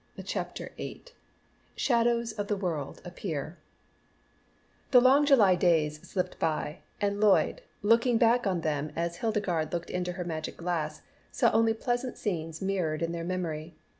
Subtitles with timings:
[0.25, 1.03] CHAPTER VIII
[1.75, 3.59] "SHADOWS OF THE WORLD APPEAR"
[4.89, 9.91] THE long July days slipped by, and Lloyd, looking back on them as Hildegarde looked
[9.91, 13.75] into her magic glass, saw only pleasant scenes mirrored in their memory.